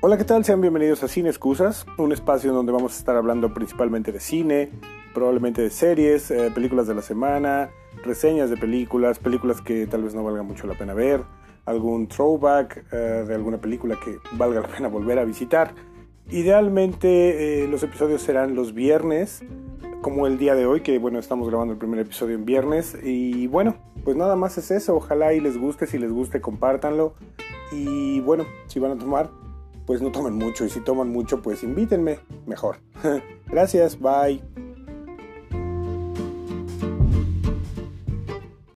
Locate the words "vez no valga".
10.04-10.44